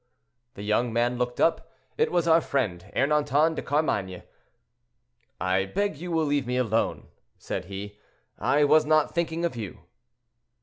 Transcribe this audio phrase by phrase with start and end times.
[0.55, 4.23] The young man looked up; it was our friend Ernanton de Carmainges.
[5.39, 7.99] "I beg you will leave me alone," said he,
[8.39, 9.81] "I was not thinking of you."